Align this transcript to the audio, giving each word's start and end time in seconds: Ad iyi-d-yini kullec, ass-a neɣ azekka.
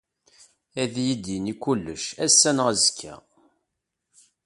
Ad 0.81 0.93
iyi-d-yini 1.01 1.53
kullec, 1.63 2.03
ass-a 2.25 2.51
neɣ 2.53 2.67
azekka. 2.73 3.13